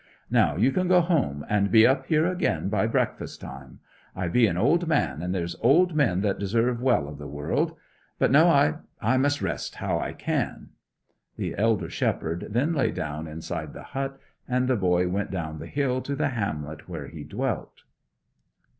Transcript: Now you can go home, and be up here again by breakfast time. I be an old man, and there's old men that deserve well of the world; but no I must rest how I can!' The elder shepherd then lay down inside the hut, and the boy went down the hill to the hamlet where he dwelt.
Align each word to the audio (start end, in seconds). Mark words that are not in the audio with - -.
Now 0.31 0.55
you 0.57 0.71
can 0.71 0.87
go 0.87 0.99
home, 0.99 1.45
and 1.47 1.69
be 1.69 1.85
up 1.85 2.07
here 2.07 2.25
again 2.25 2.69
by 2.69 2.87
breakfast 2.87 3.39
time. 3.39 3.77
I 4.15 4.29
be 4.29 4.47
an 4.47 4.57
old 4.57 4.87
man, 4.87 5.21
and 5.21 5.31
there's 5.31 5.55
old 5.61 5.93
men 5.93 6.21
that 6.21 6.39
deserve 6.39 6.81
well 6.81 7.07
of 7.07 7.19
the 7.19 7.27
world; 7.27 7.77
but 8.17 8.31
no 8.31 8.49
I 9.01 9.17
must 9.17 9.43
rest 9.43 9.75
how 9.75 9.99
I 9.99 10.13
can!' 10.13 10.69
The 11.37 11.55
elder 11.55 11.87
shepherd 11.87 12.47
then 12.49 12.73
lay 12.73 12.89
down 12.89 13.27
inside 13.27 13.73
the 13.73 13.83
hut, 13.93 14.17
and 14.47 14.67
the 14.67 14.75
boy 14.75 15.07
went 15.07 15.29
down 15.29 15.59
the 15.59 15.67
hill 15.67 16.01
to 16.01 16.15
the 16.15 16.29
hamlet 16.29 16.89
where 16.89 17.07
he 17.07 17.23
dwelt. 17.23 17.83